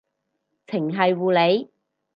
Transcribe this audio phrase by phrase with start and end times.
[0.65, 1.69] 程繫護理